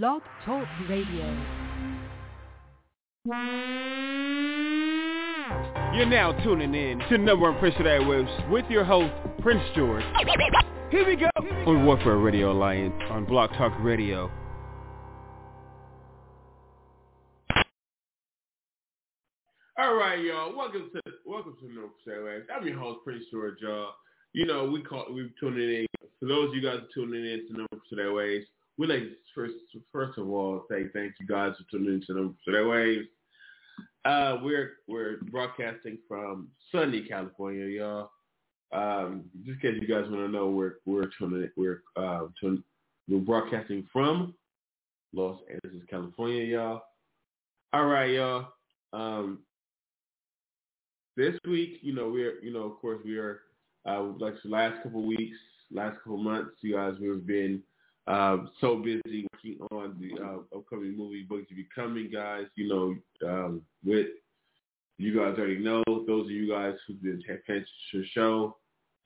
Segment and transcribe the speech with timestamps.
[0.00, 1.26] Blog Talk Radio.
[5.94, 10.02] You're now tuning in to Number One Prince of Airwaves with your host, Prince George.
[10.90, 11.28] Here we go
[11.66, 14.30] on Warfare Radio Alliance on Blog Talk Radio.
[19.76, 20.56] All right, y'all.
[20.56, 22.44] Welcome to welcome to Number No Airwaves.
[22.50, 23.90] I'm your host, Prince George, y'all.
[24.32, 25.86] You know, we call we tuning in.
[26.18, 28.44] For those of you guys tuning in to Number No Airwaves,
[28.82, 29.02] we like
[29.32, 29.54] first
[29.92, 33.06] first of all say thank you guys for tuning in to No Airwaves.
[34.04, 38.10] Uh, we're we're broadcasting from sunny California, y'all.
[38.72, 42.64] Um, just in case you guys want to know, we're we're tuning we're uh tuning,
[43.08, 44.34] we're broadcasting from
[45.12, 46.82] Los Angeles, California, y'all.
[47.72, 48.48] All right, y'all.
[48.92, 49.44] Um,
[51.16, 53.42] this week, you know, we're you know, of course, we are
[53.86, 55.38] uh, like the last couple weeks,
[55.70, 57.62] last couple months, you guys, we've been
[58.06, 62.46] um, so busy working on the uh, upcoming movie Bugsy the Becoming, guys.
[62.56, 64.08] You know, um, with
[64.98, 68.56] you guys already know those of you guys who've been paying to the show.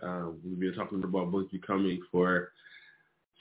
[0.02, 2.52] Um, we've been talking about Bugsy Becoming for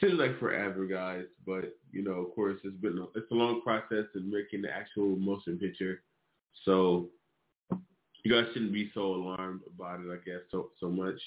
[0.01, 1.25] seems like forever, guys.
[1.45, 4.71] But you know, of course, it's been a, it's a long process in making the
[4.71, 6.01] actual motion picture.
[6.63, 7.09] So
[8.23, 11.19] you guys shouldn't be so alarmed about it, I guess, so so much.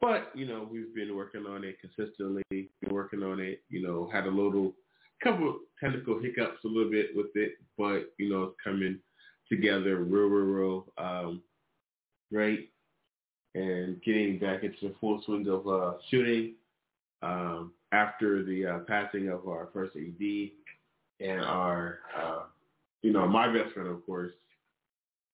[0.00, 4.08] But, you know, we've been working on it consistently, been working on it, you know,
[4.12, 4.72] had a little
[5.22, 8.98] couple technical hiccups a little bit with it, but, you know, it's coming
[9.50, 11.42] together real, real, real um,
[12.32, 12.70] great
[13.54, 16.54] and getting back into the full swing of uh, shooting
[17.22, 20.50] um, after the uh, passing of our first AD
[21.20, 22.42] and our, uh,
[23.02, 24.32] you know, my best friend, of course,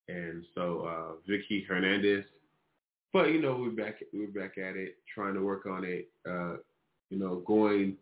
[0.08, 2.24] and so uh, Vicky Hernandez.
[3.12, 6.08] But you know, we're back we're back at it, trying to work on it.
[6.28, 6.56] Uh,
[7.10, 7.96] you know, going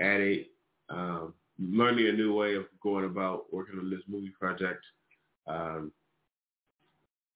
[0.00, 0.48] at it,
[0.88, 4.84] um, learning a new way of going about working on this movie project,
[5.46, 5.90] um,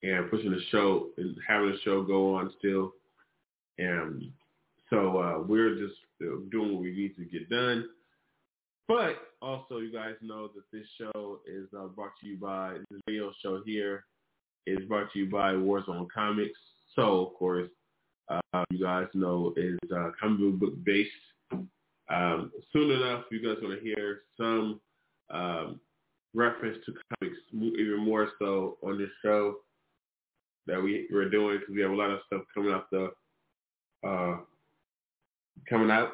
[0.02, 2.92] and pushing the show and having the show go on still.
[3.78, 4.30] And
[4.90, 5.94] so uh, we're just
[6.50, 7.88] doing what we need to get done.
[8.86, 13.00] But also, you guys know that this show is uh, brought to you by this
[13.08, 14.04] radio show here
[14.66, 16.58] is brought to you by Warzone Comics.
[16.96, 17.70] So, of course,
[18.28, 21.10] uh, you guys know is uh, comic book based.
[22.10, 24.80] Um, soon enough, you guys going to hear some
[25.30, 25.80] um,
[26.34, 29.56] reference to comics, even more so on this show
[30.66, 33.10] that we we're doing because we have a lot of stuff coming out the
[34.06, 34.36] uh,
[35.68, 36.12] coming out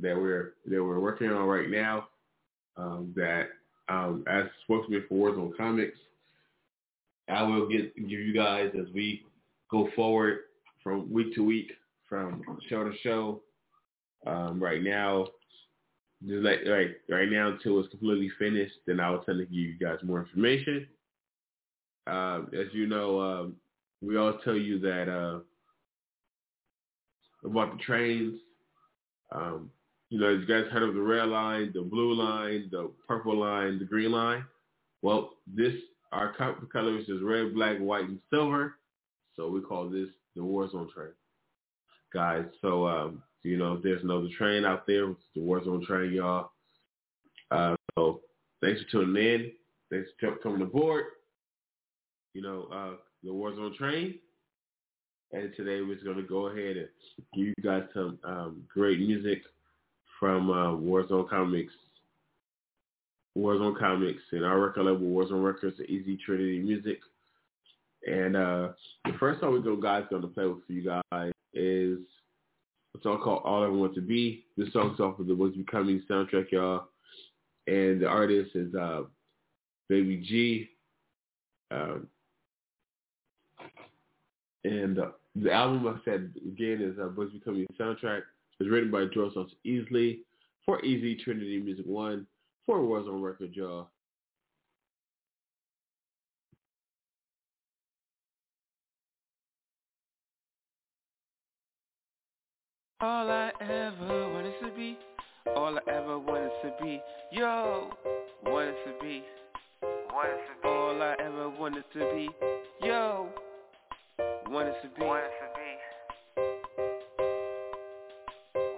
[0.00, 2.08] that we're that we're working on right now.
[2.76, 3.48] Um, that
[3.88, 5.98] um, as spokesman for Warzone Comics,
[7.28, 9.24] I will get give you guys as we
[9.70, 10.40] go forward
[10.82, 11.72] from week to week,
[12.08, 13.42] from show to show.
[14.26, 15.28] Um, right now,
[16.26, 19.54] just like right right now until it's completely finished, then I will tend to give
[19.54, 20.86] you guys more information.
[22.06, 23.56] Um, as you know, um,
[24.00, 25.38] we all tell you that uh,
[27.48, 28.40] about the trains.
[29.30, 29.70] Um,
[30.10, 33.78] you know, you guys heard of the red line, the blue line, the purple line,
[33.78, 34.44] the green line.
[35.02, 35.74] Well, this
[36.12, 36.34] our
[36.72, 38.77] colors is red, black, white, and silver.
[39.38, 41.12] So we call this the Warzone train,
[42.12, 42.44] guys.
[42.60, 45.14] So um, you know, there's another train out there.
[45.34, 46.50] The Warzone train, y'all.
[47.50, 48.20] Uh, so
[48.60, 49.52] thanks for tuning in.
[49.90, 51.04] Thanks for coming aboard.
[52.34, 54.18] You know, uh, the Warzone train.
[55.32, 56.88] And today we're just going to go ahead and
[57.34, 59.42] give you guys some um, great music
[60.18, 61.72] from uh, Warzone Comics
[63.38, 66.98] Warzone Comics and our record label Warzone Records Easy Trinity Music.
[68.06, 68.68] And uh,
[69.04, 71.98] the first song we're going guys going to play with for you guys is
[72.96, 74.44] a song called All I Want to Be.
[74.56, 76.88] This song's off of the What's Becoming soundtrack, y'all.
[77.66, 79.02] And the artist is uh,
[79.88, 80.70] Baby G.
[81.70, 82.06] Um,
[84.64, 88.22] and uh, the album, I said again, is uh, What's Becoming soundtrack.
[88.60, 89.34] It's written by George
[89.66, 90.20] Easley
[90.64, 92.26] for Easy Trinity Music One.
[92.66, 93.88] for Warzone record, y'all.
[103.00, 104.98] All I ever wanted to be,
[105.54, 107.00] all I ever wanted to be,
[107.30, 107.90] yo,
[108.44, 109.22] wanted to be,
[110.12, 110.68] wanted to be.
[110.68, 112.28] All I ever wanted to be,
[112.82, 113.28] yo,
[114.48, 115.70] wanted to be, wanted to be,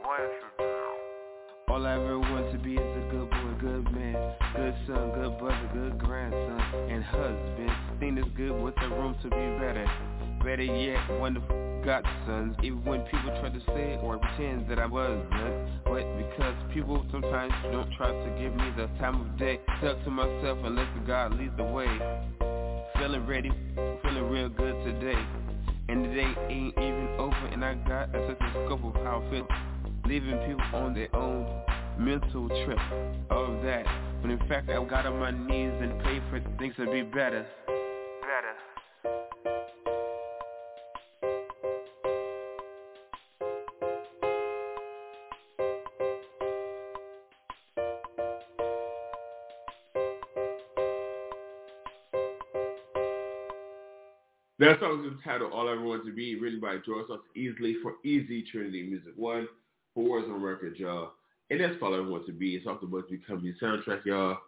[0.04, 0.64] wanted to be.
[1.68, 5.38] All I ever wanted to be is a good boy, good man, good son, good
[5.38, 6.60] brother, good grandson,
[6.90, 7.70] and husband.
[8.00, 9.86] Thing is good with the room to be better.
[10.42, 15.28] Better yet, wonderful godsons Even when people try to say or pretend that I wasn't.
[15.84, 20.10] But because people sometimes don't try to give me the time of day Stuck to
[20.10, 21.88] myself unless the God leads the way.
[22.98, 23.50] Feeling ready,
[24.02, 25.20] feeling real good today.
[25.88, 29.22] And the day ain't even over and I got a sense of scope of how
[29.26, 29.46] I feel.
[30.06, 31.46] Leaving people on their own
[31.98, 32.78] mental trip
[33.30, 33.86] of that
[34.22, 37.46] But in fact I got on my knees and prayed for things to be better
[37.66, 38.54] Better.
[54.60, 57.94] That song is entitled All I Want to Be, written by George Sauce Easley for
[58.04, 59.48] Easy Trinity Music One,
[59.94, 61.12] for Warzone Records, y'all.
[61.50, 62.54] And that's All I Want to Be.
[62.54, 64.38] It's off the Bugsy Becoming soundtrack, y'all.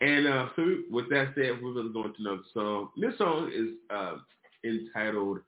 [0.00, 2.90] And uh, so with that said, we're going to go into another song.
[2.96, 4.18] This song is uh,
[4.64, 5.40] entitled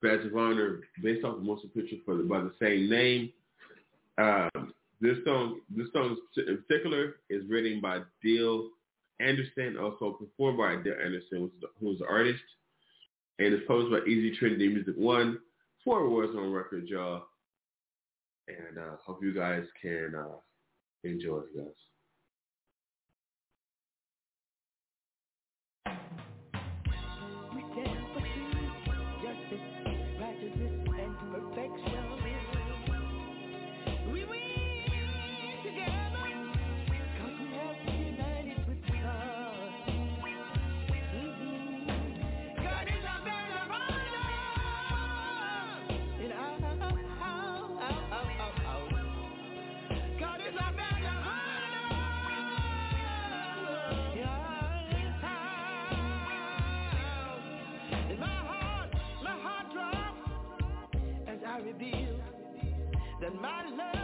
[0.00, 3.30] Badge of Honor, based off the motion picture for the, by the same name.
[4.18, 8.68] Um, this song, this song in particular, is written by Dale
[9.20, 11.50] Anderson, also performed by Dale Anderson,
[11.80, 12.42] who's the artist
[13.38, 15.38] and it's posted by Easy Trinity Music One
[15.84, 17.24] for on Records, y'all.
[18.58, 20.36] And uh, hope you guys can uh,
[21.04, 21.74] enjoy it,
[61.78, 62.20] deal.
[63.20, 64.01] That my love.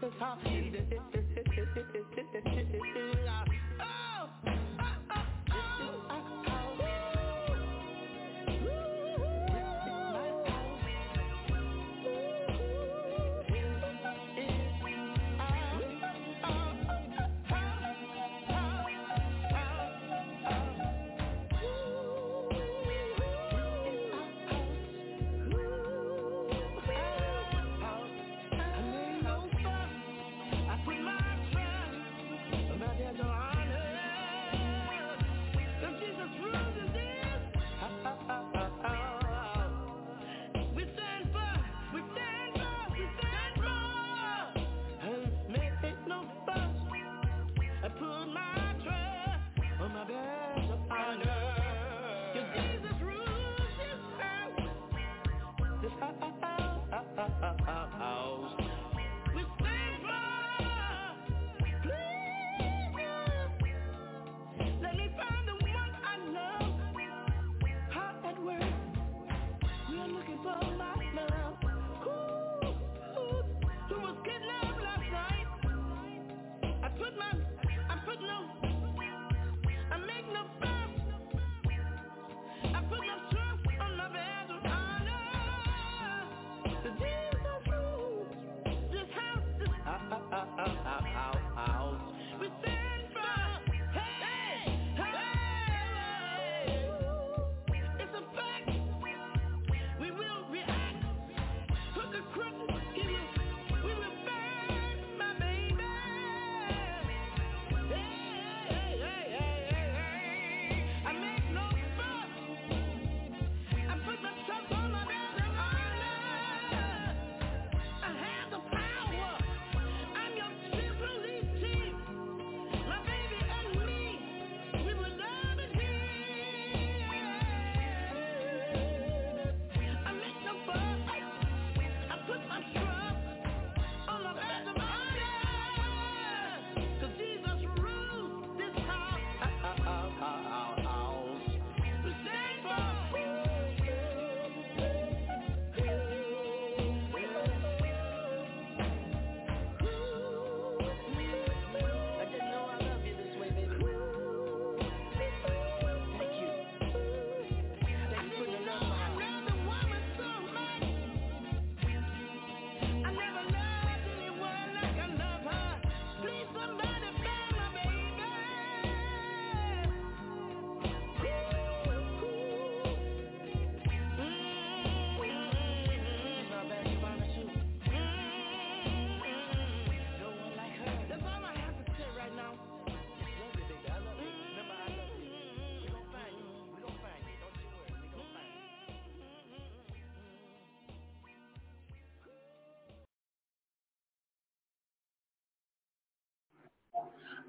[0.00, 0.90] That's how it is.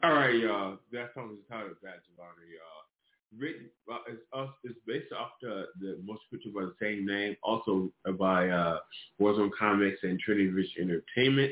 [0.03, 0.79] All right, y'all.
[0.91, 3.37] That song is titled Badge of Honor, y'all.
[3.37, 7.37] Written, uh, it's, uh, it's based off the, the most picture by the same name,
[7.43, 8.79] also by uh,
[9.21, 11.51] Warzone Comics and Trinity Rich Entertainment.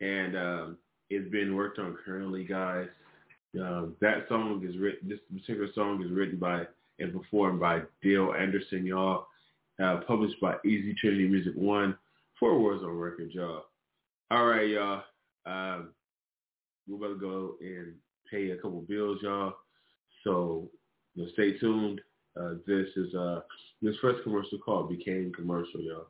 [0.00, 0.78] And um,
[1.10, 2.88] it's been worked on currently, guys.
[3.54, 6.64] Uh, that song is written, this particular song is written by
[6.98, 9.26] and performed by Dale Anderson, y'all.
[9.78, 11.98] Uh, published by Easy Trinity Music One
[12.40, 13.64] for Warzone Records, y'all.
[14.30, 15.02] All right, y'all.
[15.44, 15.90] Um,
[16.88, 17.94] we're to go and
[18.30, 19.54] pay a couple bills, y'all.
[20.24, 20.70] So
[21.14, 22.00] you know, stay tuned.
[22.38, 23.40] Uh, this is uh,
[23.80, 26.08] this first commercial call became commercial, y'all.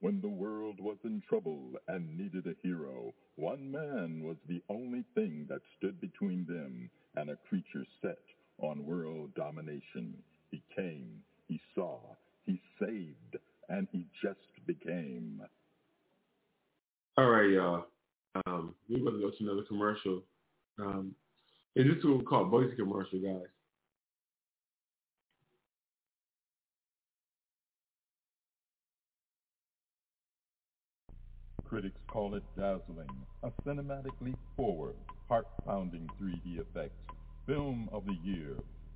[0.00, 5.02] When the world was in trouble and needed a hero, one man was the only
[5.14, 8.18] thing that stood between them and a creature set
[8.58, 10.14] on world domination.
[10.54, 11.08] He came,
[11.48, 11.98] he saw,
[12.46, 15.42] he saved, and he just became.
[17.18, 17.86] All right, y'all.
[18.46, 20.22] Um, we're going to go to another commercial.
[20.78, 21.12] Um,
[21.74, 23.48] and this is what we call Boise commercial, guys.
[31.68, 33.08] Critics call it dazzling,
[33.42, 34.94] a cinematic leap forward,
[35.28, 36.94] heart-pounding 3D effects,
[37.44, 38.54] film of the year,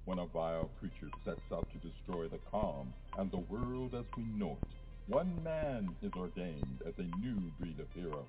[0.09, 4.23] when a vile creature sets out to destroy the calm and the world as we
[4.23, 5.12] know it.
[5.12, 8.25] One man is ordained as a new breed of hero,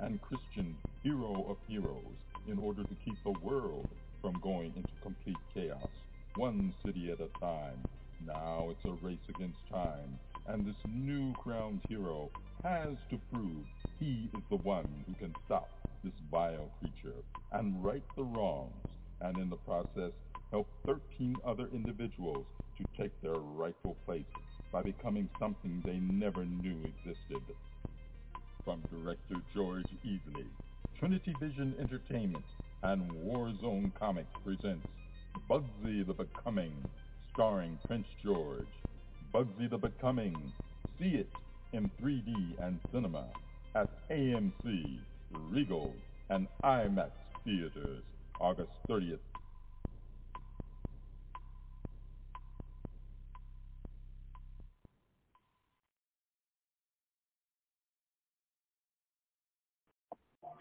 [0.00, 2.18] and Christian hero of heroes,
[2.48, 3.86] in order to keep the world
[4.20, 5.88] from going into complete chaos,
[6.34, 7.78] one city at a time.
[8.26, 10.18] Now it's a race against time,
[10.48, 12.28] and this new crowned hero
[12.64, 13.64] has to prove
[14.00, 15.68] he is the one who can stop
[16.02, 17.22] this vile creature
[17.52, 18.74] and right the wrongs,
[19.20, 20.12] and in the process
[20.50, 22.44] help 13 other individuals
[22.76, 24.24] to take their rightful place
[24.72, 27.42] by becoming something they never knew existed.
[28.64, 30.46] From director George Easley,
[30.98, 32.44] Trinity Vision Entertainment
[32.82, 34.86] and Warzone Comics presents
[35.48, 36.72] Bugsy the Becoming,
[37.32, 38.66] starring Prince George.
[39.32, 40.52] Bugsy the Becoming.
[40.98, 41.30] See it
[41.72, 43.26] in 3D and cinema
[43.74, 44.98] at AMC,
[45.50, 45.94] Regal,
[46.28, 47.10] and IMAX
[47.44, 48.02] theaters
[48.40, 49.18] August 30th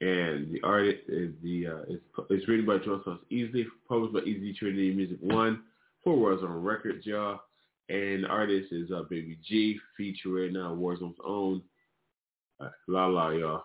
[0.00, 4.20] and the artist is the uh, it's, it's written by George Sauce Easley, published by
[4.20, 5.62] Easy Trinity Music One
[6.04, 7.40] for Warzone Records, y'all.
[7.88, 11.62] And the artist is uh, Baby G, featuring uh, Warzone's own
[12.60, 13.64] uh, La La, y'all.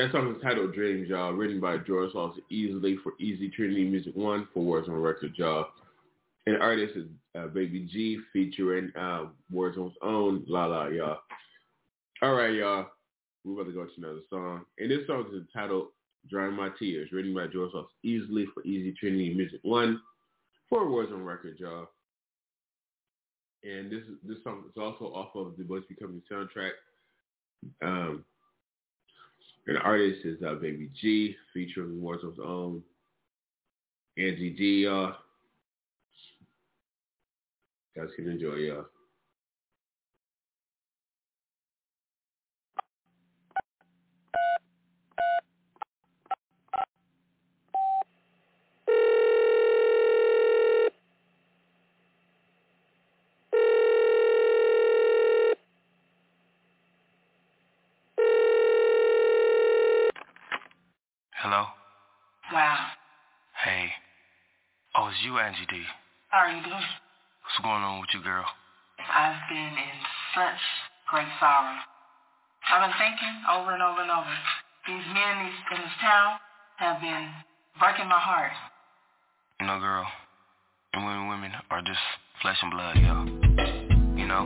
[0.00, 4.16] That song is titled Dreams, y'all, written by George Lawson Easley for Easy Trinity Music
[4.16, 5.66] One for Warzone Record, y'all.
[6.46, 7.04] And artist is
[7.38, 11.18] uh, Baby G featuring uh, Words on his own, La La, y'all.
[12.22, 12.86] All right, y'all.
[13.44, 14.64] We're about to go to another song.
[14.78, 15.88] And this song is entitled
[16.30, 20.00] Drying My Tears, written by George Lawson Easley for Easy Trinity Music One
[20.70, 21.90] for Warzone Record, y'all.
[23.64, 26.70] And this this song is also off of the Bugsy Becoming soundtrack.
[27.82, 28.24] Um,
[29.66, 32.82] and the artist is uh, Baby G, featuring His Own,
[34.16, 35.14] Angie D, y'all.
[37.96, 38.86] Guys can enjoy, y'all.
[65.22, 65.82] You, Angie D.
[66.28, 66.88] How are you doing?
[67.44, 68.44] What's going on with you, girl?
[69.00, 69.96] I've been in
[70.34, 70.60] such
[71.10, 71.76] great sorrow.
[72.70, 74.34] I've been thinking over and over and over.
[74.86, 76.38] These men in this town
[76.76, 77.28] have been
[77.78, 78.52] breaking my heart.
[79.60, 80.06] You know, girl,
[80.94, 82.00] and women, women are just
[82.40, 83.24] flesh and blood, yo.
[84.16, 84.44] You know,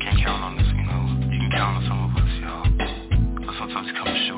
[0.00, 1.02] can't count on this, you know.
[1.28, 2.64] You can count on some of us, y'all.
[3.44, 4.35] But sometimes it comes short.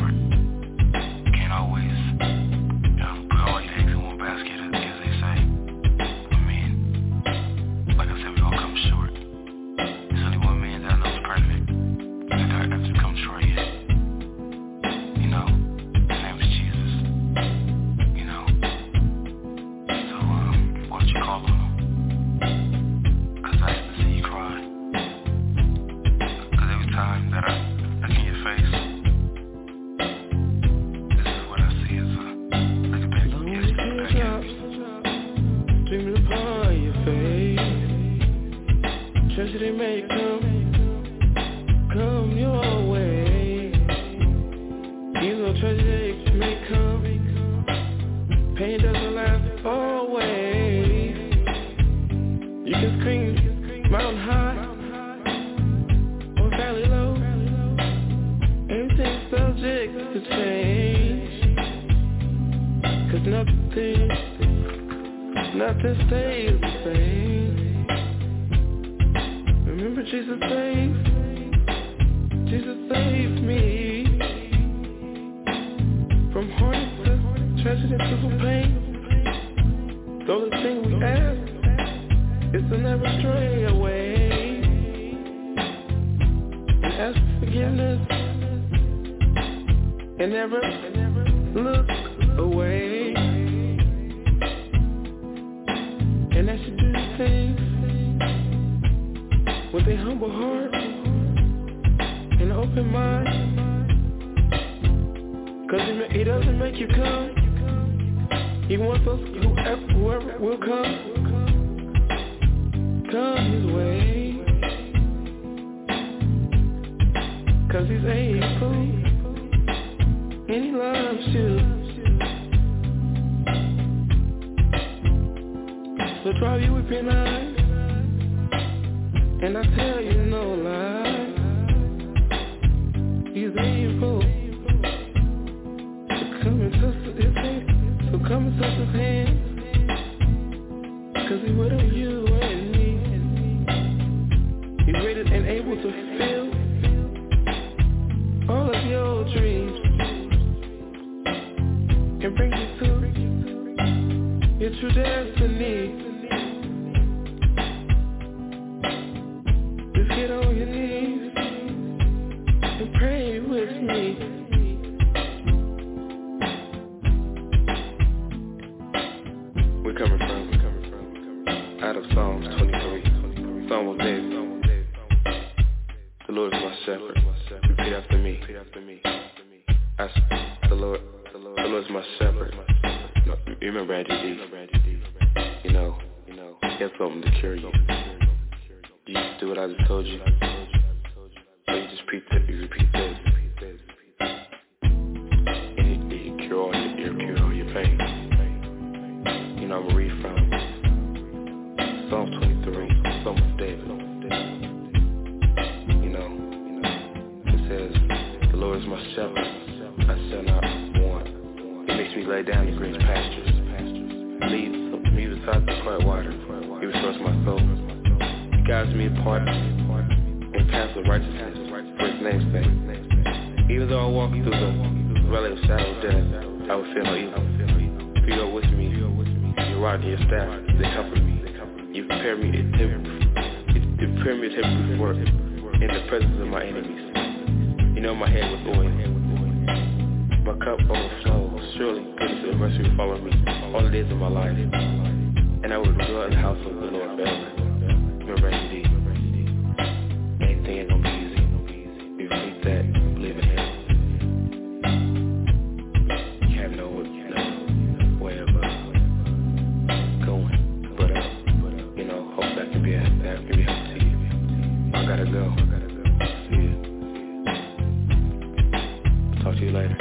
[269.59, 269.97] To you later.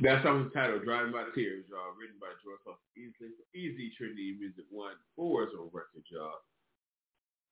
[0.00, 4.36] That song is titled Driving by Tears, y'all, written by George Huff Easy, Easy Trinity
[4.38, 6.40] Music One, on record, y'all.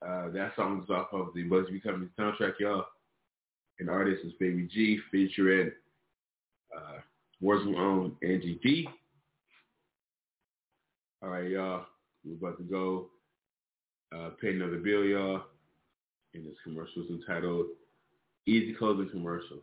[0.07, 2.87] Uh, that song is off of the Buzz Becoming soundtrack, y'all.
[3.79, 5.70] And artist is Baby G featuring
[6.74, 7.00] uh,
[7.42, 8.88] Warzone own Angie D.
[11.22, 11.85] All right, y'all.
[12.24, 13.07] We're about to go
[14.14, 15.42] uh, pay another bill, y'all.
[16.37, 17.64] And this commercial is entitled
[18.44, 19.57] Easy Clothing Commercial.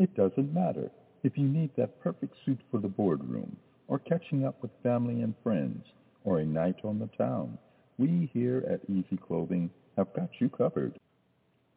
[0.00, 0.90] It doesn't matter
[1.22, 3.56] if you need that perfect suit for the boardroom
[3.86, 5.84] or catching up with family and friends
[6.24, 7.56] or a night on the town.
[7.96, 10.98] We here at Easy Clothing have got you covered.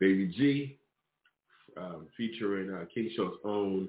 [0.00, 0.78] Baby G,
[1.76, 3.88] um, featuring uh, King Show's own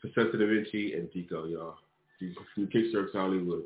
[0.00, 1.74] Professor Da Vinci and Dico, y'all.
[2.54, 3.62] From Kickstarter Hollywood.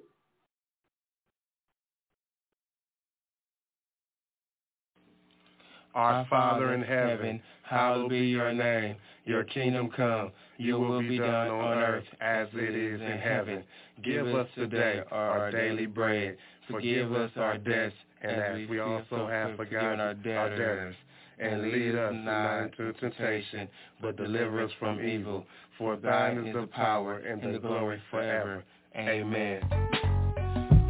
[5.94, 8.96] Our Father in heaven, hallowed be your name.
[9.24, 10.32] Your kingdom come,
[10.62, 13.64] your will be done on earth as it is in heaven.
[14.02, 16.36] Give us today our daily bread.
[16.70, 20.94] Forgive us our debts, and as we also have forgiven our debtors.
[21.38, 23.68] And lead us not into temptation,
[24.00, 25.44] but deliver us from evil.
[25.76, 28.62] For thine is the power and the glory forever.
[28.96, 29.62] Amen.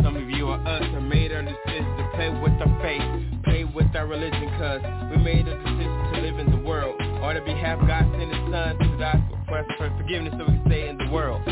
[0.03, 3.65] Some of you are us and made our decision to play with our faith, play
[3.65, 7.01] with our religion, cause we made a decision to live in the world.
[7.01, 10.63] On our behalf, God sent his son to die for for forgiveness so we can
[10.67, 11.43] stay in the world.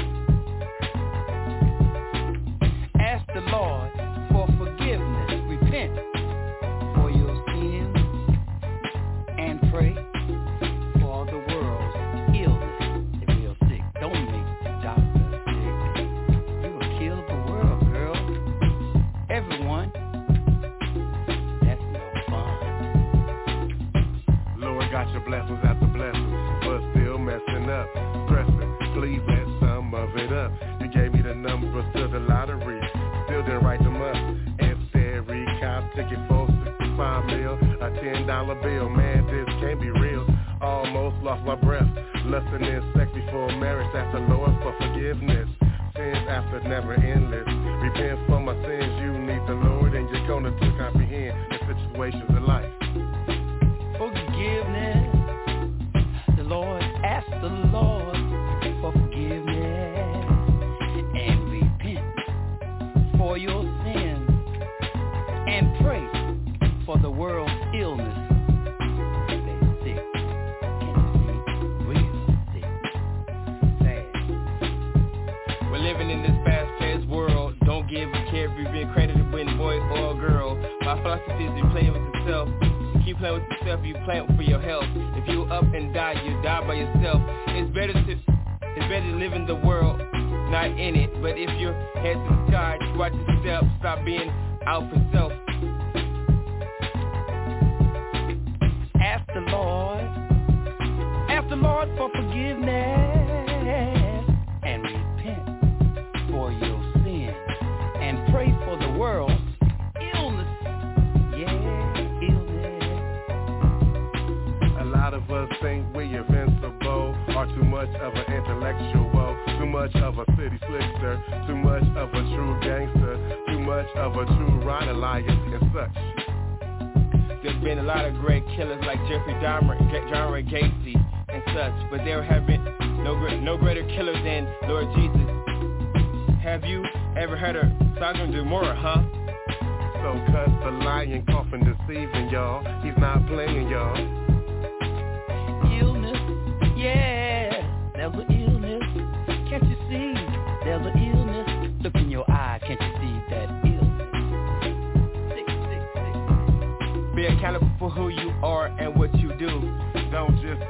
[2.99, 4.00] Ask the Lord
[27.81, 27.89] up,
[28.97, 30.53] let some of it up.
[30.81, 32.81] You gave me the numbers to the lottery,
[33.27, 34.17] still didn't write them up.
[34.95, 38.89] Every cop ticket for 65 mil, a ten dollar bill.
[38.89, 40.27] Man, this can't be real.
[40.61, 41.89] Almost lost my breath,
[42.25, 43.89] lusting in sex before marriage.
[43.95, 45.49] Ask the Lord for forgiveness.
[45.95, 47.49] Sins after never endless.
[47.83, 48.93] Repent for my sins.
[49.03, 49.20] You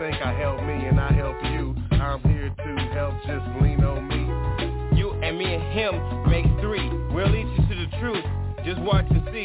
[0.01, 1.77] think I help me and I help you.
[1.93, 4.97] I'm here to help, just lean on me.
[4.99, 6.89] You and me and him make three.
[7.13, 8.25] We'll lead you to the truth.
[8.65, 9.45] Just watch and see.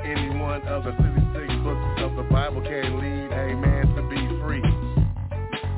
[0.00, 4.24] Any one of the 66 books of the Bible can lead a man to be
[4.40, 4.62] free.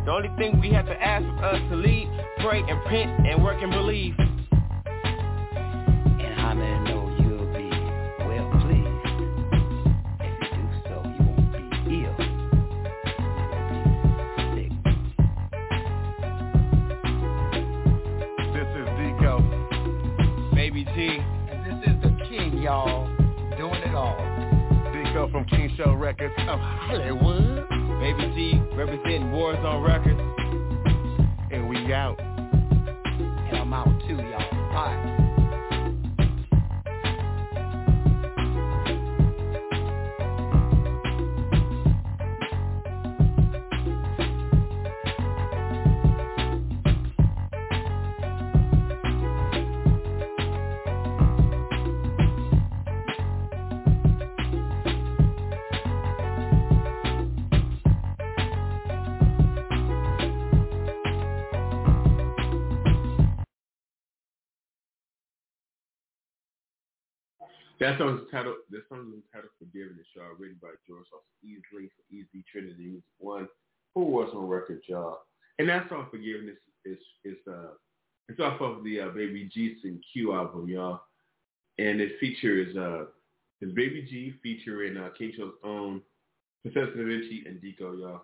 [0.04, 3.42] The only thing we have to ask of us to lead, pray, and repent, and
[3.42, 4.14] work and believe.
[67.84, 68.56] That song's entitled.
[68.70, 70.32] That song is entitled "Forgiveness," y'all.
[70.38, 73.46] Written by George Sauce Easley for Easy Trinity One.
[73.94, 75.18] Who was on record, y'all?
[75.58, 77.74] And that song "Forgiveness" is is uh
[78.30, 81.02] it's off of the uh, Baby G and Q album, y'all.
[81.76, 83.04] And it features uh
[83.60, 86.00] It's Baby G featuring uh, King Show's own
[86.62, 88.22] Professor Da Vinci and Deco, y'all.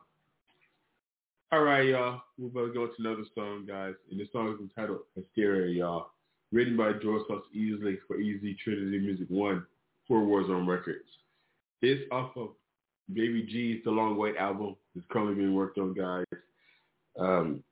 [1.52, 2.22] All right, y'all.
[2.38, 3.92] We're about to go to another song, guys.
[4.10, 6.12] And this song is entitled Hysteria, y'all.
[6.52, 9.64] Written by George Sauce Easley for Easy Trinity Music One
[10.08, 11.04] for Warzone Records.
[11.80, 12.48] It's off of
[13.12, 14.76] Baby G's The Long Wait album.
[14.96, 16.24] It's currently being worked on, guys.
[17.18, 17.62] Um,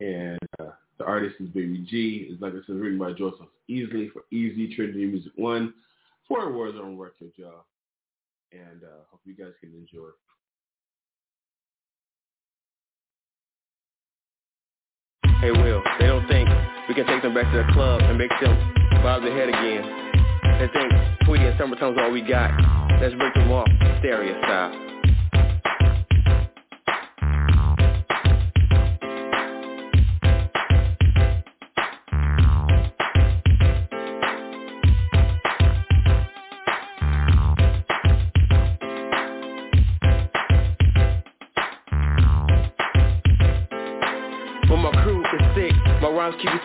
[0.00, 2.28] and uh, the artist is Baby G.
[2.30, 5.72] It's like I said, written by Joseph Easley for Easy Trinity Music One
[6.28, 7.64] for Warzone Records, y'all.
[8.52, 10.08] And uh, hope you guys can enjoy.
[15.40, 16.48] Hey Will, they don't think
[16.92, 18.52] we can take them back to the club and make them
[19.02, 19.82] bob their head again.
[20.60, 20.92] They think
[21.24, 22.50] Tweety and Summertime's all we got.
[23.00, 23.66] Let's break them off,
[24.00, 24.91] stereo style.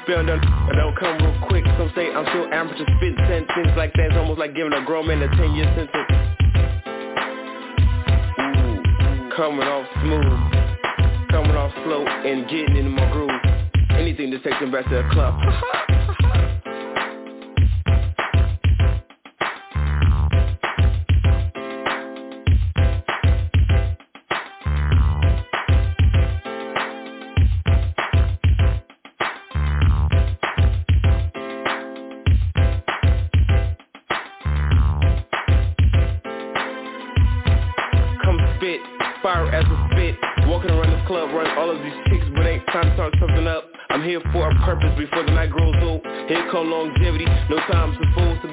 [0.08, 1.66] You I don't come real quick.
[1.78, 5.22] Some say I'm so amateur spitting sentences like that's almost like giving a grown man
[5.22, 6.08] a 10 year sentence.
[8.40, 10.58] Ooh, coming off smooth
[11.30, 13.32] Coming off slow and getting into my groove.
[13.92, 15.36] Anything to take them back to the club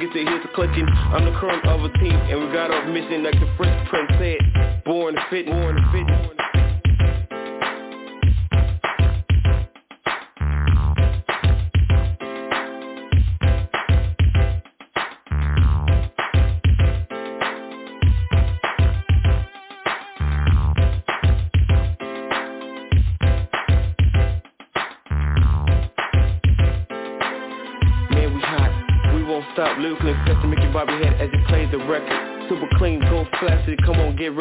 [0.00, 0.86] get hit the clicking.
[0.88, 4.10] I'm the current of a team, and we got our mission Like the first print
[4.18, 4.84] said.
[4.84, 6.43] Born fit, born fit.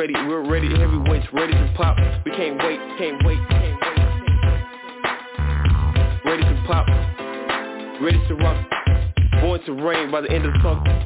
[0.04, 1.95] ready, we're ready, heavyweights ready to pop.
[2.26, 3.97] We can't wait, can't wait, can't wait.
[6.26, 6.86] Ready to pop,
[8.01, 8.68] ready to rock.
[9.39, 11.03] Born to reign by the end of the summer.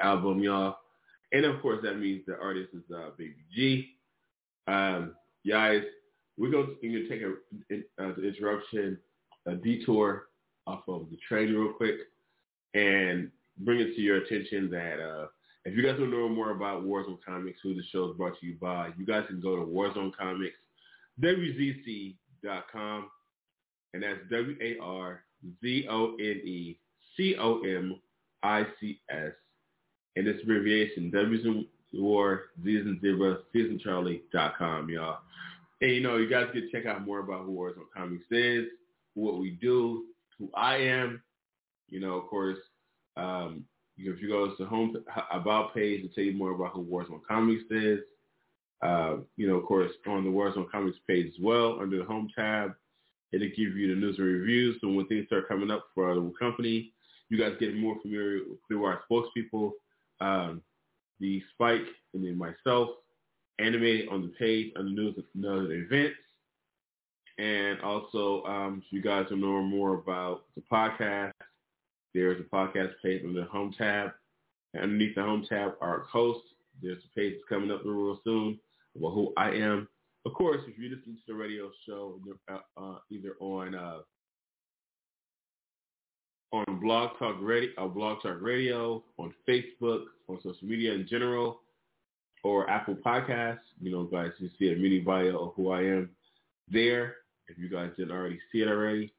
[0.00, 0.76] Album, y'all.
[1.32, 3.90] And of course, that means the artist is uh, Baby G.
[4.66, 5.14] Um,
[5.46, 5.82] guys,
[6.38, 7.34] we're going to take a,
[8.02, 8.98] uh, interruption,
[9.46, 10.24] a detour
[10.66, 11.96] off of the train real quick,
[12.74, 15.26] and bring it to your attention that uh,
[15.64, 18.38] if you guys want to know more about Warzone Comics, who the show is brought
[18.40, 20.56] to you by, you guys can go to Warzone Comics,
[21.20, 23.10] WZC.com,
[23.92, 24.20] and that's
[27.18, 29.32] W-A-R-Z-O-N-E-C-O-M-I-C-S
[30.16, 35.18] and this abbreviation, W's and War, Z's and Zebra, C's and Charlie.com, y'all.
[35.80, 38.66] And you know, you guys can check out more about who Warzone Comics is,
[39.14, 40.04] what we do,
[40.38, 41.22] who I am.
[41.88, 42.58] You know, of course,
[43.16, 43.64] um,
[43.96, 44.96] if you go to the home
[45.32, 48.00] about page to tell you more about who Warzone Comics is.
[48.80, 52.28] Uh, you know, of course, on the Warzone Comics page as well, under the home
[52.36, 52.74] tab,
[53.32, 54.76] it'll give you the news and reviews.
[54.80, 56.92] So when things start coming up for the company,
[57.28, 59.72] you guys get more familiar through our spokespeople
[60.20, 60.62] um,
[61.20, 62.90] the Spike and then myself
[63.58, 66.16] animated on the page under news and other events.
[67.38, 71.32] And also, um, you guys to know more about the podcast,
[72.14, 74.10] there's a podcast page on the home tab.
[74.74, 76.48] And underneath the home tab are hosts.
[76.82, 78.58] There's a page that's coming up real soon
[78.96, 79.88] about who I am.
[80.26, 82.20] Of course, if you listen to the radio show,
[82.50, 83.98] uh, uh, either on uh,
[86.52, 91.60] on Blog Talk Radio, uh, Blog Talk Radio, on Facebook, on social media in general,
[92.44, 93.58] or Apple Podcasts.
[93.80, 96.10] You know, guys, you see a mini bio of who I am
[96.70, 97.16] there.
[97.48, 99.12] If you guys didn't already see it already.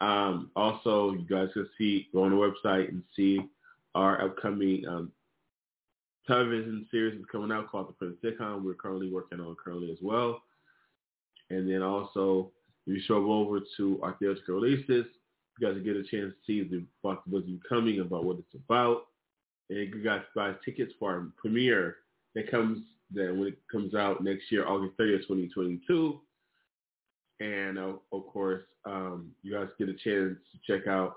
[0.00, 3.40] Um, also, you guys can see go on the website and see
[3.94, 5.10] our upcoming um,
[6.26, 8.62] television series is coming out called The Prince Sitcom.
[8.62, 10.42] We're currently working on currently as well.
[11.50, 12.50] And then also,
[12.86, 15.06] you show over to our theatrical releases,
[15.58, 19.06] you guys get a chance to see the possibility coming about what it's about.
[19.70, 21.96] And you guys buy tickets for our premiere
[22.34, 22.84] that comes
[23.14, 26.20] that when it comes out next year, August 30th, 2022.
[27.40, 31.16] And uh, of course, um, you guys get a chance to check out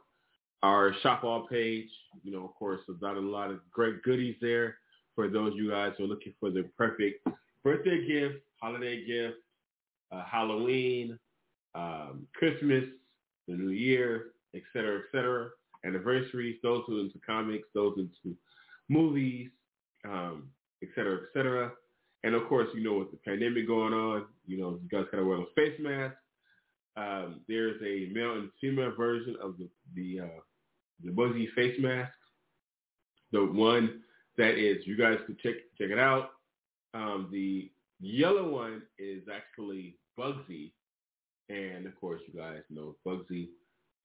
[0.63, 1.89] our shop all page.
[2.23, 4.75] You know, of course, there's got a lot of great goodies there
[5.15, 7.27] for those you guys who are looking for the perfect
[7.63, 9.37] birthday gift, holiday gift,
[10.11, 11.17] uh, Halloween,
[11.75, 12.85] um, Christmas,
[13.49, 15.49] the New Year, et cetera, et cetera.
[15.85, 18.35] Anniversaries, those who into comics, those into
[18.89, 19.49] movies,
[20.05, 20.49] um,
[20.83, 21.71] et cetera, et cetera.
[22.23, 25.23] And of course, you know, with the pandemic going on, you know, you guys gotta
[25.23, 26.17] wear those face masks.
[26.97, 30.39] Um, there's a male and female version of the the uh,
[31.03, 32.11] the Bugsy face mask.
[33.31, 34.01] The one
[34.37, 36.31] that is, you guys can check check it out.
[36.93, 37.71] Um, the
[38.01, 40.73] yellow one is actually Bugsy,
[41.49, 43.49] and of course, you guys know Bugsy.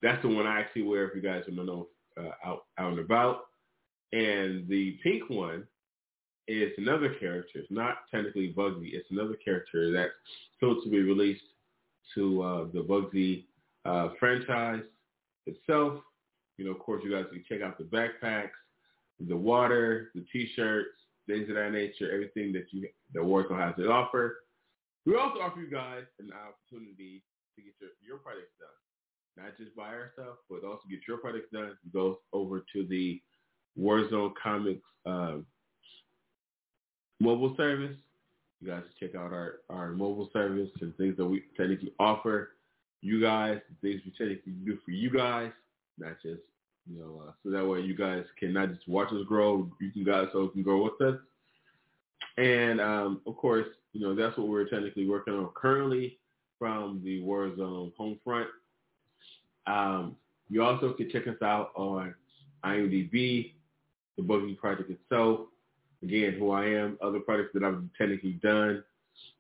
[0.03, 1.88] That's the one I actually wear if you guys to know
[2.18, 3.47] uh, out out and about.
[4.12, 5.66] And the pink one
[6.47, 7.59] is another character.
[7.59, 8.92] It's not technically Bugsy.
[8.92, 10.12] It's another character that's
[10.61, 11.42] soon to be released
[12.14, 13.45] to uh, the Bugsy
[13.84, 14.82] uh, franchise
[15.47, 16.01] itself.
[16.59, 18.51] You know, of course, you guys can check out the backpacks,
[19.26, 20.90] the water, the T-shirts,
[21.26, 24.38] things of that nature, everything that you that Warzone has to offer.
[25.07, 27.22] We also offer you guys an opportunity
[27.57, 29.44] to get your, your products done.
[29.44, 31.76] Not just by ourselves, but also get your products done.
[31.92, 33.20] Go over to the
[33.78, 35.38] Warzone Comics uh,
[37.20, 37.96] mobile service.
[38.61, 42.50] You guys check out our, our mobile service and things that we technically offer
[43.00, 45.50] you guys, things we technically do for you guys,
[45.98, 46.40] not just,
[46.90, 49.90] you know, uh, so that way you guys can not just watch us grow, you
[49.90, 51.20] can guys so can grow with us.
[52.38, 56.18] And um, of course, you know, that's what we're technically working on currently
[56.64, 58.48] from the Warzone home front.
[59.66, 60.16] Um,
[60.48, 62.14] you also can check us out on
[62.64, 63.52] IMDb,
[64.16, 65.40] the Boogie Project itself,
[66.02, 68.82] again, who I am, other projects that I've technically done,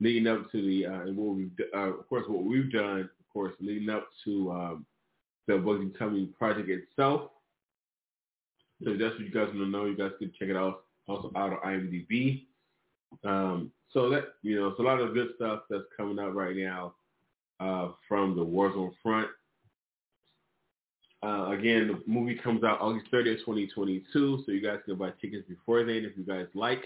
[0.00, 3.32] leading up to the, uh, and what we've, uh, of course, what we've done, of
[3.32, 4.86] course, leading up to um,
[5.46, 7.30] the Bugsy Coming project itself.
[8.84, 9.86] So that's what you guys want to know.
[9.86, 12.44] You guys can check it out also out on IMDb.
[13.24, 16.54] Um, so that, you know, it's a lot of good stuff that's coming out right
[16.54, 16.92] now
[17.60, 19.28] uh, from the Warzone front.
[21.24, 25.48] Uh, again, the movie comes out August 30th, 2022, so you guys can buy tickets
[25.48, 26.84] before then if you guys like.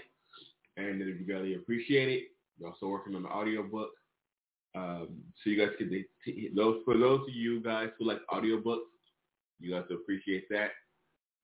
[0.77, 2.23] And if you really appreciate it,
[2.57, 3.89] we're also working on the audiobook.
[4.75, 5.09] Um,
[5.43, 6.05] so you guys can,
[6.55, 8.87] those for those of you guys who like audiobooks,
[9.59, 10.69] you guys appreciate that.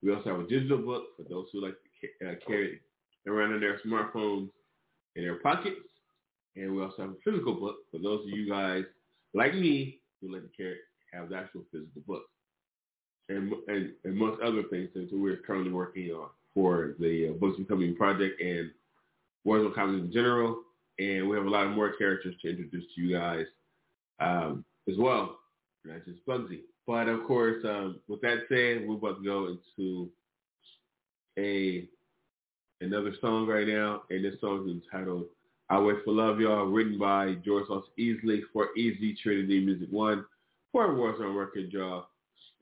[0.02, 1.74] We also have a digital book for those who like
[2.20, 4.48] to uh, carry it around in their smartphones
[5.16, 5.80] in their pockets.
[6.54, 8.84] And we also have a physical book for those of you guys
[9.36, 10.76] like me who like the carry
[11.12, 12.22] have the actual physical book
[13.28, 17.58] and, and, and most other things that we're currently working on for the uh, Bugsy
[17.58, 18.70] Becoming Project and
[19.46, 20.62] Warzone Comics in general.
[20.98, 23.44] And we have a lot of more characters to introduce to you guys
[24.20, 25.38] um, as well,
[25.84, 26.60] not just Bugsy.
[26.86, 30.08] But of course, um, with that said, we're about to go into
[31.38, 31.88] a
[32.80, 35.26] another song right now, and this song is entitled
[35.68, 40.24] "I Wait for Love, Y'all," written by George Lost Easley for Easy Trinity Music One
[40.72, 42.06] for Warzone Record, y'all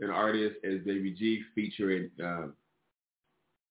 [0.01, 2.47] an artist as Baby G featuring uh,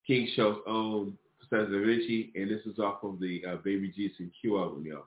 [0.06, 1.18] King Show's own
[1.52, 5.06] Da Vinci, and this is off of the uh, Baby G and Q album, y'all.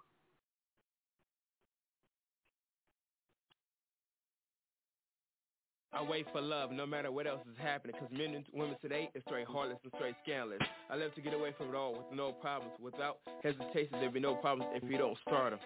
[5.97, 9.11] I wait for love no matter what else is happening Cause men and women today
[9.15, 12.05] is straight heartless and straight scandalous I live to get away from it all with
[12.13, 15.61] no problems Without hesitation there be no problems if you don't start them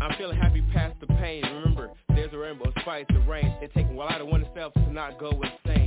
[0.00, 1.42] I'm feeling happy past the pain.
[1.44, 3.46] Remember, there's a rainbow spice the rain.
[3.62, 5.81] It takes a while out of oneself to not go insane.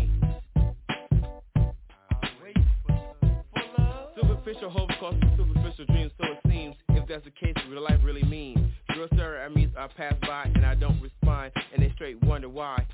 [4.15, 6.75] Superficial hopes cause superficial dreams, so it seems.
[6.89, 8.59] If that's the case, real life really means.
[8.93, 12.49] Girls stare at me, I pass by and I don't respond, and they straight wonder
[12.49, 12.85] why.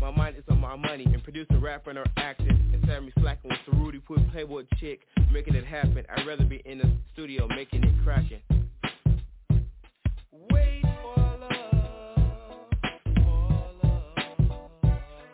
[0.00, 2.62] My mind is on my money and producing, rapping, or acting.
[2.88, 5.00] Of me slacking with the Rudy Put Playboy chick,
[5.32, 6.04] making it happen.
[6.14, 8.40] I'd rather be in the studio making it cracking.
[10.52, 10.75] Wait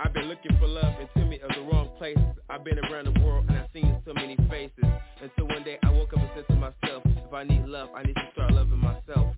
[0.04, 2.24] I've been looking for love in too many of the wrong places.
[2.50, 4.84] I've been around the world and I've seen so many faces.
[5.22, 8.02] Until one day I woke up and said to myself, if I need love, I
[8.02, 9.36] need to start loving myself.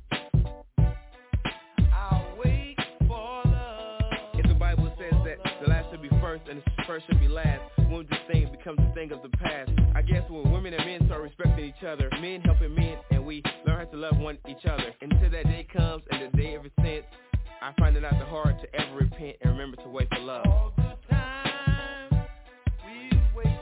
[1.92, 4.00] I'll wait for love.
[4.34, 7.28] If the Bible says that the last should be first and the first should be
[7.28, 7.60] last,
[7.90, 9.70] when this thing becomes a thing of the past.
[9.94, 13.42] I guess when women and men start respecting each other, men helping men, and we
[13.66, 14.94] learn how to love one each other.
[15.02, 17.04] Until that day comes and the day ever since,
[17.64, 20.44] I find it out the hard to ever repent and remember to wait for love.
[20.46, 22.26] All the time
[22.84, 23.58] we wait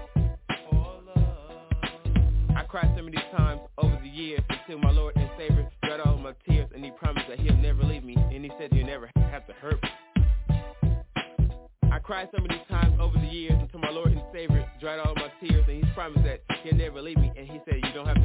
[0.69, 2.57] for love.
[2.57, 6.17] I cried so many times over the years until my Lord and Savior dried all
[6.19, 9.09] my tears and he promised that he'll never leave me and he said you'll never
[9.15, 9.89] have to hurt me.
[11.93, 15.15] I cried so many times over the years until my Lord and Savior dried all
[15.15, 18.07] my tears and he's promised that he'll never leave me and he said you don't
[18.07, 18.22] have to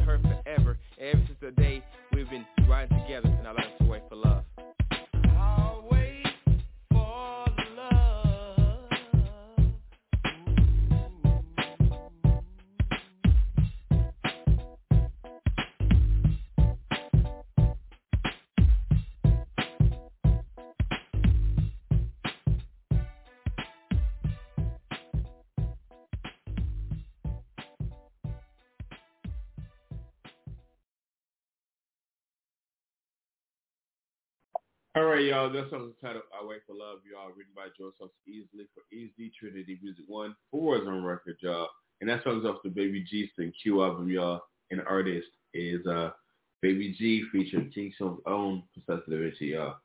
[35.18, 35.52] right, y'all.
[35.52, 37.30] That song is titled "I Wait for Love," y'all.
[37.30, 40.36] Written by Joseph Easley for Easy Trinity Music One.
[40.52, 41.70] Four is on record, y'all.
[42.02, 44.42] And that song's off the Baby G and Q album, y'all.
[44.70, 46.12] And the artist is uh
[46.62, 49.78] Baby G featuring King Show's own Professor Da Vinci, y'all.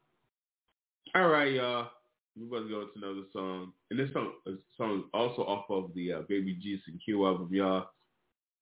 [1.15, 1.89] All right, y'all.
[2.37, 3.73] We're about to go into another song.
[3.91, 7.27] And this song, this song is also off of the uh, Baby G and Q
[7.27, 7.87] album, y'all.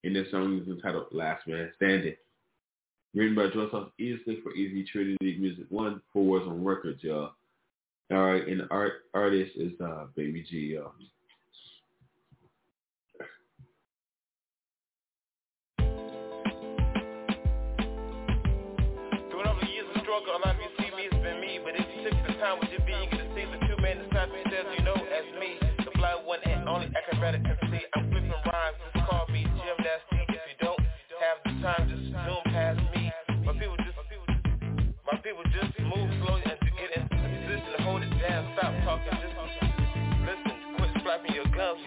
[0.05, 2.14] And this song is entitled "Last Man Standing."
[3.13, 7.33] Written by Joseph Easley for Easy Trinity Music One, four Warzone records, y'all.
[8.13, 10.93] All right, and the art artist is uh, Baby G, y'all.
[19.31, 20.61] Through all the years of struggle, a lot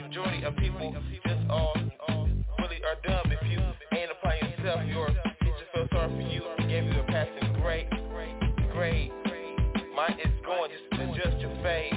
[0.02, 1.74] Majority of people just all
[2.60, 3.32] really are dumb.
[3.32, 3.60] If you
[3.98, 7.88] ain't applying yourself, your teacher felt sorry for you and gave you a passing grade.
[8.74, 9.12] Grade.
[9.96, 11.94] Mine is going just to adjust your fade.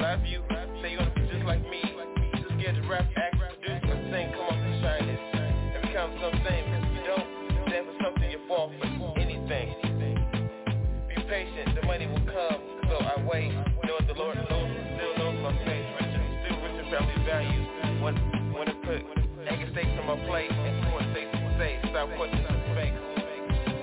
[0.00, 0.42] Of you
[21.98, 22.94] say, stop questioning fake.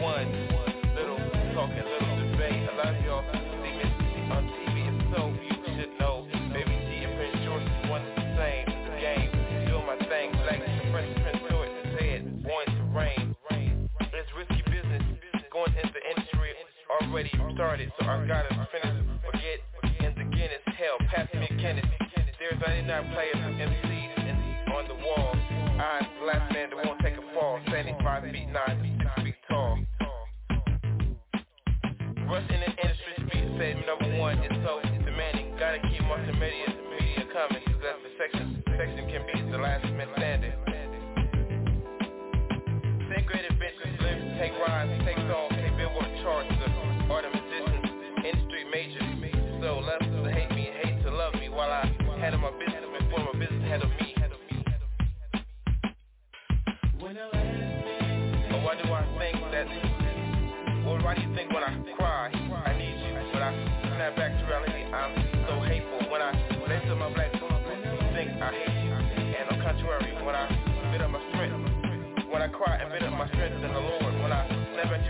[0.02, 0.32] One
[0.96, 1.20] little
[1.54, 2.70] talking, little debate.
[2.70, 6.28] A lot of y'all see me on TV, and so you should know.
[6.54, 8.66] Baby G and Prince George is one the same.
[9.00, 9.30] Game,
[9.68, 13.36] doing my thing, black Prince Prince George said, born to reign.
[13.52, 15.04] It's risky business,
[15.52, 16.56] going into the industry
[16.88, 18.96] already started, so I gotta finish.
[19.26, 19.60] Forget
[20.00, 21.86] in the Guinness, hell, pass me a Guinness.
[22.40, 25.36] There's 99 players, MCs, and on the wall.
[25.76, 26.95] I'm the last man that won't
[27.36, 29.78] fall, standing 5 feet 9 to 6 feet tall.
[32.32, 35.56] Rush in the industry, speed said number one is so demanding.
[35.60, 36.02] Gotta keep
[36.40, 36.75] media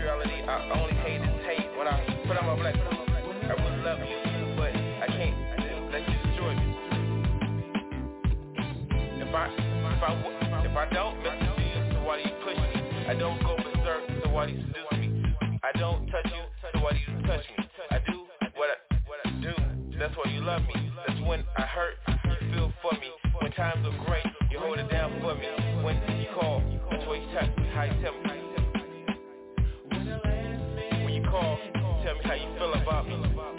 [0.06, 1.98] reality, I only hate the tape when I
[2.28, 2.76] put on my black.
[2.78, 5.34] I would love you, but I can't
[5.90, 6.68] let you destroy me.
[9.18, 12.54] If I if I if I don't listen to you, so why do you push
[12.54, 13.08] me?
[13.10, 15.34] I don't go berserk, so why do you seduce me?
[15.64, 17.66] I don't touch you, so why do you touch me?
[17.90, 18.22] I do
[18.54, 18.78] what I,
[19.10, 19.98] what I do.
[19.98, 20.92] That's why you love me.
[21.04, 23.10] That's when I hurt, you feel for me.
[23.42, 25.50] When times are great, you hold it down for me.
[25.82, 27.66] When you call, that's why you touch me.
[27.74, 28.35] How you tell me
[32.24, 33.55] how you feel about me.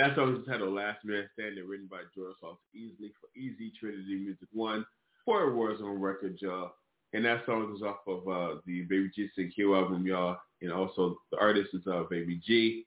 [0.00, 4.14] That song is titled Last Man Standing, written by George Sauce Easley for Easy Trinity
[4.14, 4.86] Music One
[5.26, 6.72] for Warzone Record, y'all.
[7.12, 10.38] And that song is off of uh, the Baby G Q album, y'all.
[10.62, 12.86] And also the artist is uh, Baby G.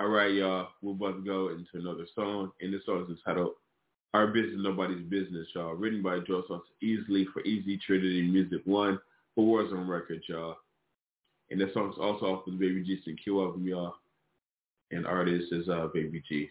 [0.00, 0.70] All right, y'all.
[0.82, 2.50] We're about to go into another song.
[2.60, 3.52] And this song is titled
[4.12, 5.74] Our Business, Nobody's Business, y'all.
[5.74, 8.98] Written by George Sauce Easley for Easy Trinity Music One
[9.36, 10.56] for Warzone Record, y'all.
[11.52, 13.94] And song is also off of the Baby G Q album, y'all
[14.90, 16.50] and artist is uh, Baby G.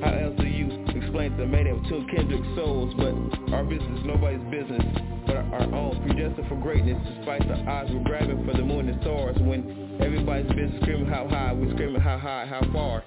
[0.00, 2.94] How else do you explain to the mating of two kindred souls?
[2.96, 4.82] But our business, nobody's business,
[5.26, 6.02] but our own.
[6.06, 9.36] Predestined for greatness, despite the odds we're grabbing for the moon and stars.
[9.38, 13.04] When everybody's business screaming how high, we're screaming how high, how far.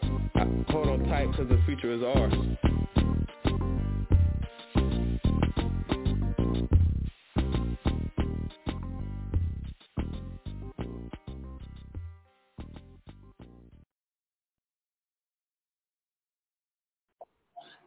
[0.70, 2.34] Hold on tight, cause the future is ours.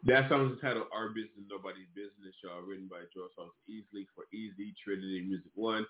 [0.07, 4.22] That song is titled Our Business, Nobody's Business, y'all, written by Joe Songs Easley for
[4.32, 5.84] Easy Trinity Music One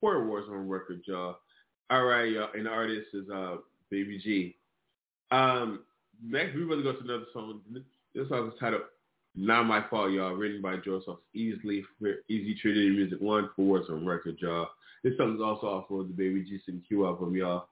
[0.00, 1.36] for Warzone Record, y'all.
[1.88, 3.58] All right, y'all, and the artist is uh
[3.88, 4.56] Baby G.
[5.30, 5.84] Um,
[6.20, 7.60] next, we're going to go to another song.
[8.12, 8.82] This song is titled
[9.36, 13.78] Not My Fault, y'all, written by Joe Songs Easley for Easy Trinity Music One for
[13.78, 14.66] Warzone Record, y'all.
[15.04, 16.58] This song is also off of the Baby G
[16.88, 17.68] Q album, y'all.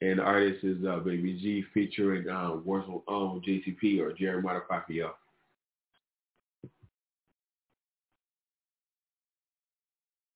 [0.00, 5.14] And the artist is uh, Baby G featuring uh, Warzone um, JTP or Motherfucker, y'all.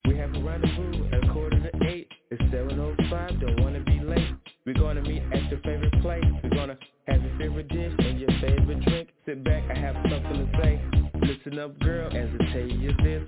[0.09, 2.09] We have a rendezvous at quarter to eight.
[2.31, 4.35] It's 7.05, don't want to be late.
[4.67, 6.25] We're going to meet at your favorite place.
[6.43, 9.11] We're going to have your favorite dish and your favorite drink.
[9.27, 10.81] Sit back, I have something to say.
[11.21, 13.23] Listen up, girl, as I tell you this.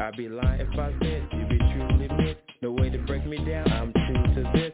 [0.00, 2.40] I'd be lying if I said you'd be truly missed.
[2.62, 4.67] No way to break me down, I'm true to this.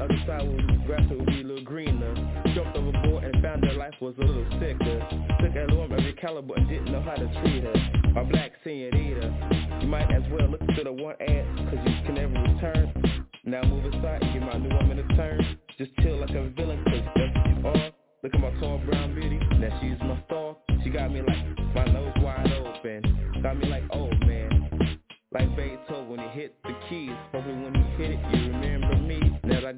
[0.00, 2.14] Other side where the grass would be a little greener.
[2.54, 5.00] Jumped overboard and found that life was a little sicker.
[5.40, 7.74] Took a little every caliber and didn't know how to treat her.
[8.12, 9.78] My black senorita.
[9.80, 13.26] You might as well look to the one ad, cause you can never return.
[13.44, 15.58] Now move aside and give my new woman a turn.
[15.78, 17.90] Just chill like a villain, cause that's what you are.
[18.22, 20.56] Look at my tall brown beauty, now she's my star.
[20.82, 23.40] She got me like my nose wide open.
[23.42, 24.98] Got me like, oh man.
[25.32, 27.10] Like Beethoven when he hit the keys.
[27.32, 29.25] Hopefully when he hit it, you remember me.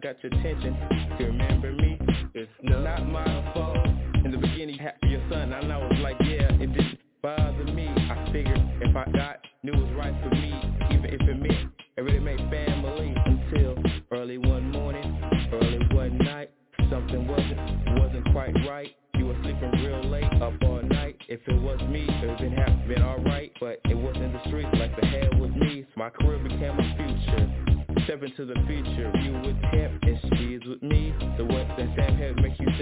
[0.00, 0.76] Got your attention,
[1.18, 1.98] you remember me.
[2.32, 3.84] It's not my fault.
[4.24, 7.88] In the beginning, had your son, and I was like, yeah, it didn't bother me.
[7.88, 10.54] I figured if I got, knew it was right for me,
[10.92, 13.12] even if it meant every day made family.
[13.26, 13.76] Until
[14.12, 15.20] early one morning,
[15.52, 16.50] early one night,
[16.90, 18.94] something wasn't, wasn't quite right.
[19.14, 21.16] You were sleeping real late, up all night.
[21.28, 23.50] If it was me, it would been have been alright.
[23.58, 25.86] But it wasn't in the streets like the hell was me.
[25.96, 27.68] My career became my future.
[28.04, 29.32] Step into the future, you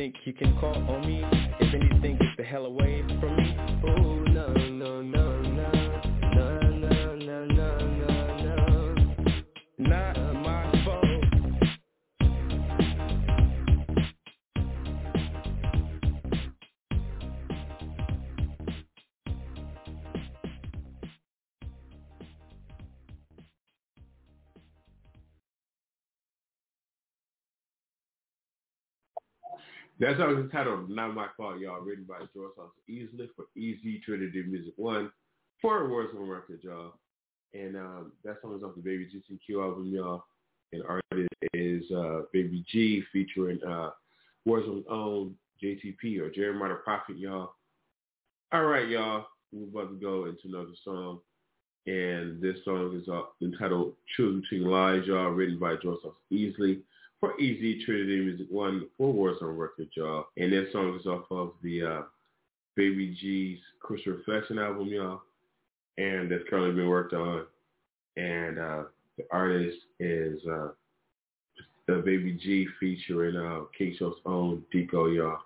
[0.06, 1.55] think you can call on me?
[29.98, 33.98] That song is entitled Not My Fault, y'all, written by George House Easley for Easy
[34.04, 35.10] Trinity Music One
[35.62, 36.92] for Warzone Record, y'all.
[37.54, 40.24] And um, that song is off the Baby GCQ album, y'all.
[40.74, 43.90] And artist is uh, Baby G featuring uh,
[44.46, 45.34] Warzone's own
[45.64, 47.54] JTP or Jeremiah the Prophet, y'all.
[48.52, 49.24] All right, y'all.
[49.50, 51.20] We're about to go into another song.
[51.86, 56.82] And this song is uh, entitled Choose Between Lies, y'all, written by Joseph Easley
[57.20, 60.26] for Easy Trinity Music One, four Warzone record, y'all.
[60.36, 62.02] And that song is off of the uh,
[62.76, 65.22] Baby G's Christian Reflection album, y'all.
[65.98, 67.46] And that's currently being worked on.
[68.16, 68.82] And uh,
[69.16, 70.68] the artist is uh,
[71.86, 75.38] the Baby G featuring uh, King Show's own Deco, y'all.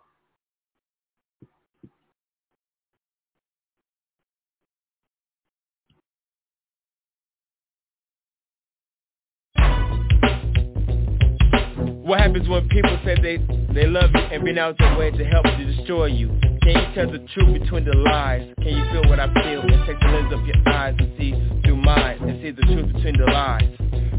[12.31, 13.39] Happens when people say they,
[13.75, 16.60] they love you and been out their way to help to destroy you?
[16.63, 18.53] Can you tell the truth between the lies?
[18.59, 21.33] Can you feel what I feel and take the lens of your eyes and see
[21.65, 23.69] through mine and see the truth between the lies?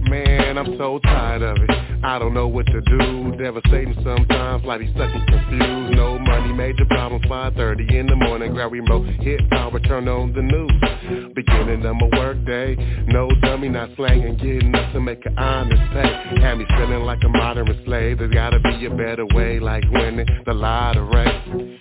[0.10, 1.70] Man, I'm so tired of it.
[2.04, 3.32] I don't know what to do.
[3.38, 5.96] Devastating sometimes, like he's stuck and confused.
[5.96, 7.24] No money, major problems.
[7.26, 11.34] 5:30 in the morning, grab remote, hit power, turn on the news.
[11.36, 12.76] Beginning of my work day,
[13.08, 16.42] no dummy, not slanging, getting up to make an honest pay.
[16.42, 18.18] Had me feeling like a modern slave.
[18.18, 21.32] There's gotta be a better way, like winning the lottery.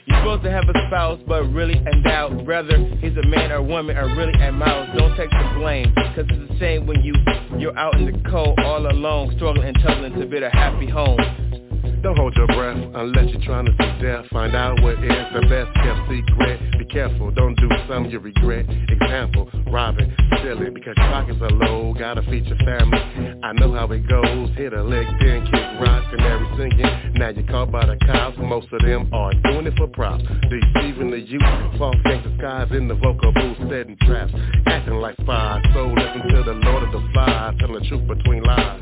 [0.07, 2.45] You're supposed to have a spouse, but really doubt.
[2.45, 4.89] Whether he's a man or woman or really a mouse.
[4.97, 7.15] Don't take the blame, cause it's the same when you,
[7.59, 9.77] you're out in the cold all alone, struggling and
[10.19, 11.19] to build a happy home.
[12.03, 14.25] Don't hold your breath unless you're trying to see death.
[14.33, 16.79] Find out what is the best kept secret.
[16.79, 18.65] Be careful, don't do something you regret.
[18.89, 21.93] Example, robbing, stealing because your pockets are low.
[21.93, 22.99] Gotta feed your family.
[23.43, 24.49] I know how it goes.
[24.57, 27.13] Hit a lick, then kick rocks and every singing.
[27.17, 28.39] Now you're caught by the cops.
[28.39, 30.25] Most of them are doing it for props.
[30.49, 31.43] Deceiving the youth.
[31.77, 34.33] False gangster skies in the vocal booth, setting traps.
[34.67, 35.63] Acting like spies.
[35.75, 37.55] So listen to the Lord of the Flies.
[37.61, 38.81] Telling the truth between lies.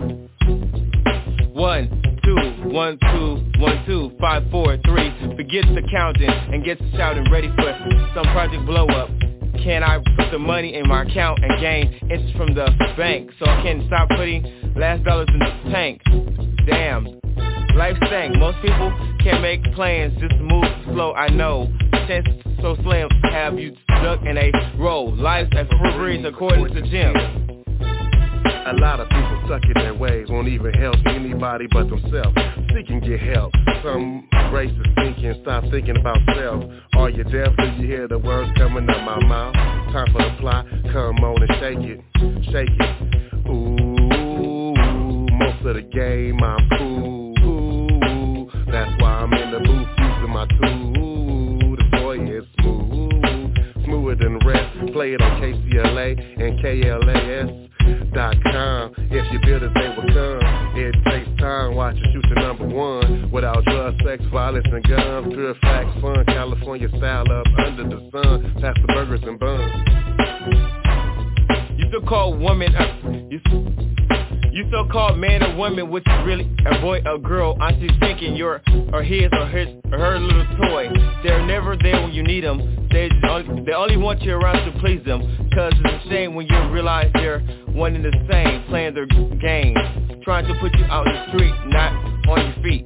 [1.53, 5.11] One, two, one, two, one, two, five, four, three.
[5.37, 7.73] Forget the counting and get to shouting ready for
[8.15, 9.09] some project blow up.
[9.65, 13.47] Can I put the money in my account and gain interest from the bank so
[13.47, 16.03] I can stop putting last dollars in the tank?
[16.67, 17.05] Damn,
[17.75, 18.37] life stank.
[18.37, 21.13] Most people can't make plans, just move slow.
[21.15, 21.73] I know.
[22.07, 22.29] Chance
[22.61, 25.05] so slim, have you stuck in a row.
[25.05, 25.65] Life's a
[25.97, 27.48] breeze according to Jim.
[28.69, 32.37] A lot of people stuck in their ways won't even help anybody but themselves.
[32.69, 33.51] Seek and get help.
[33.83, 36.65] Some racist thinking, stop thinking about self.
[36.93, 37.57] Are you deaf?
[37.57, 39.55] Do you hear the words coming out my mouth?
[39.55, 40.67] Time for the plot.
[40.93, 42.05] Come on and shake it,
[42.53, 43.49] shake it.
[43.49, 44.77] Ooh,
[45.33, 48.51] most of the game I'm cool.
[48.71, 51.75] That's why I'm in the booth using my tool.
[51.75, 54.93] The boy is smooth, smoother than rest.
[54.93, 57.68] Play it on KCLA and KLAS
[59.11, 60.77] If you build it, they will come.
[60.77, 63.31] It takes time, watch you shoot the number one.
[63.31, 65.35] Without drugs, sex, violence, and guns.
[65.35, 68.55] Pure facts, fun, California style up under the sun.
[68.61, 69.73] Pass the burgers and buns.
[71.79, 73.41] You still call woman, uh, you,
[74.59, 77.57] you call man or woman, which is really a boy or girl.
[77.61, 78.61] Aren't you thinking you're
[78.93, 80.89] or his or his or her little toy?
[81.23, 82.89] They're never there when you need them.
[82.91, 85.21] They only, they only want you around to please them.
[85.55, 89.75] Cause it's a shame when you realize they're one and the same, playing their game,
[90.25, 91.93] trying to put you out in the street, not
[92.29, 92.85] on your feet.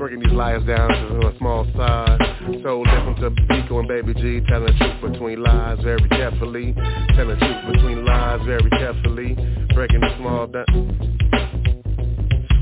[0.00, 2.18] Breaking these liars down to a small size.
[2.62, 6.72] So listen to Deco and Baby G telling the truth between lies very carefully.
[7.14, 9.34] Telling the truth between lies very carefully.
[9.74, 10.64] Breaking the small down.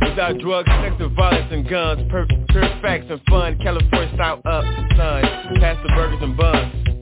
[0.02, 2.02] Without drugs, sex, and violence and guns,
[2.48, 3.56] pure, facts and fun.
[3.62, 6.97] California style up the sun, past the burgers and buns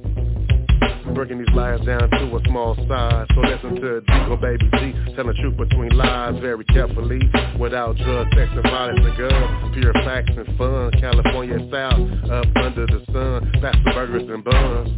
[1.16, 3.26] breaking these lies down to a small size.
[3.34, 7.20] So listen to Deco Baby G, telling the truth between lies very carefully.
[7.58, 10.92] Without drugs, sex, and violence and guns, pure facts and fun.
[11.00, 11.98] California South,
[12.30, 14.90] up under the sun, past the burgers and buns.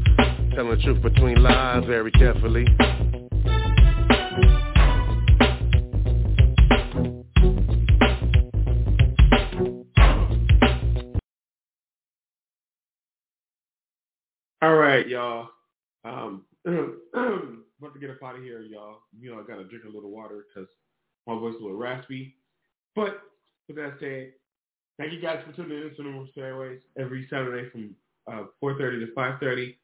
[0.57, 2.67] Telling the truth between lies very carefully.
[14.61, 15.51] All right, y'all.
[16.09, 18.99] Um, about to get up out of here, y'all.
[19.19, 20.69] You know, I gotta drink a little water because
[21.27, 22.35] my voice is a little raspy.
[22.95, 23.21] But
[23.67, 24.33] with that said,
[24.99, 27.95] thank you guys for tuning in to the Stairways every Saturday from
[28.27, 29.77] uh, 4:30 to 5:30.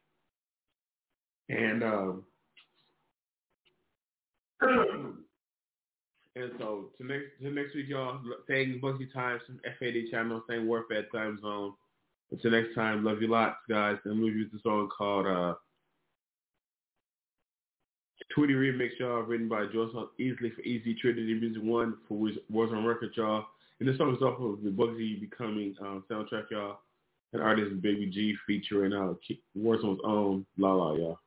[1.49, 2.23] And um,
[6.37, 8.19] And so to next to next week, y'all.
[8.49, 11.73] Same Bugsy time, some FAD channel, same Warfare time zone.
[12.31, 13.97] Until next time, love you lots, guys.
[14.03, 15.55] And we'll use the song called uh,
[18.33, 23.11] Tweety Remix, y'all, written by Joseph Easley for Easy Trinity Music One for Warzone Record,
[23.15, 23.45] y'all.
[23.79, 26.79] And this song is off of the Bugsy Becoming um, soundtrack, y'all.
[27.33, 29.13] And artist Baby G featuring uh,
[29.57, 31.19] Warzone's own La La, y'all.